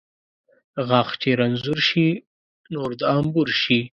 [0.87, 2.07] غاښ چې رنځور شي،
[2.73, 3.79] نور د انبور شي.